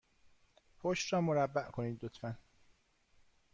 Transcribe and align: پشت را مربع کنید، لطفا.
پشت 0.79 1.13
را 1.13 1.21
مربع 1.21 1.69
کنید، 1.71 2.05
لطفا. 2.05 2.37